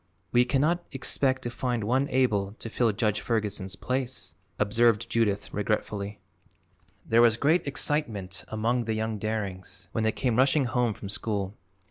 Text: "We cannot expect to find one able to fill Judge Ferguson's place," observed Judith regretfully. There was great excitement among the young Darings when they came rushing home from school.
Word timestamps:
"We 0.31 0.45
cannot 0.45 0.83
expect 0.93 1.43
to 1.43 1.51
find 1.51 1.83
one 1.83 2.09
able 2.09 2.53
to 2.53 2.71
fill 2.71 2.91
Judge 2.91 3.21
Ferguson's 3.21 3.75
place," 3.75 4.33
observed 4.57 5.07
Judith 5.11 5.53
regretfully. 5.53 6.19
There 7.05 7.21
was 7.21 7.37
great 7.37 7.67
excitement 7.67 8.43
among 8.47 8.85
the 8.85 8.95
young 8.95 9.19
Darings 9.19 9.89
when 9.91 10.03
they 10.03 10.11
came 10.11 10.37
rushing 10.37 10.65
home 10.65 10.95
from 10.95 11.09
school. 11.09 11.53